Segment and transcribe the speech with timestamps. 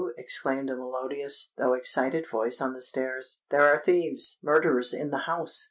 [0.17, 5.59] exclaimed a melodious, though excited voice on the stairs; "there are thieves—murderers in the house!"